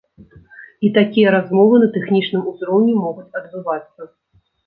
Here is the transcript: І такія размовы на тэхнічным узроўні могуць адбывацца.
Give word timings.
І 0.87 0.89
такія 0.95 1.33
размовы 1.35 1.75
на 1.83 1.89
тэхнічным 1.99 2.43
узроўні 2.51 2.93
могуць 3.03 3.35
адбывацца. 3.41 4.01